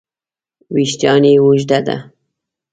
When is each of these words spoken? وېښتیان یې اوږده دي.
وېښتیان 0.73 1.23
یې 1.29 1.33
اوږده 1.43 1.79
دي. 1.87 1.97